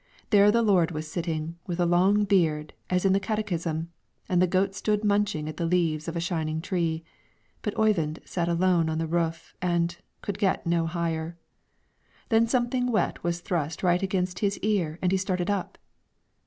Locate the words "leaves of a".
5.67-6.19